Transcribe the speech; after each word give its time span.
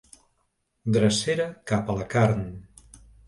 Drecera 0.95 1.45
cap 1.73 1.93
a 1.95 1.99
la 1.99 2.07
carn. 2.17 2.43